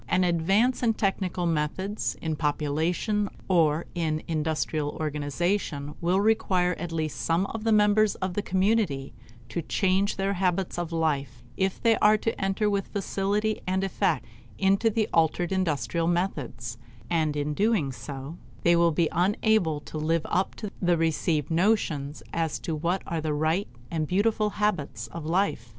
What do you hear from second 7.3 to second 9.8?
of the members of the community to